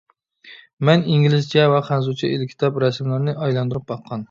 مەن 0.89 1.03
ئىنگلىزچە 1.15 1.67
ۋە 1.73 1.83
خەنزۇچە 1.91 2.31
ئېلكىتاب، 2.39 2.83
رەسىملەرنى 2.87 3.39
ئايلاندۇرۇپ 3.41 3.89
باققان. 3.95 4.19